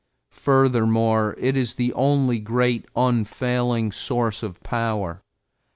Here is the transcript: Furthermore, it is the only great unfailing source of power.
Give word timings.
Furthermore, 0.31 1.35
it 1.37 1.55
is 1.55 1.75
the 1.75 1.93
only 1.93 2.39
great 2.39 2.87
unfailing 2.95 3.91
source 3.91 4.41
of 4.41 4.59
power. 4.63 5.21